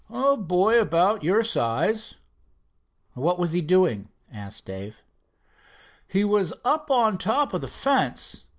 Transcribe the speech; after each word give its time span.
"A 0.09 0.35
boy 0.35 0.81
about 0.81 1.23
your 1.23 1.43
size." 1.43 2.15
"What 3.13 3.37
was 3.37 3.51
he 3.51 3.61
doing?" 3.61 4.09
asked 4.33 4.65
Dave. 4.65 5.03
"He 6.07 6.23
was 6.25 6.55
up 6.65 6.89
on 6.89 7.19
top 7.19 7.53
of 7.53 7.61
the 7.61 7.67
fence. 7.67 8.45